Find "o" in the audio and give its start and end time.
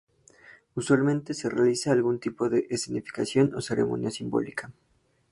3.53-3.61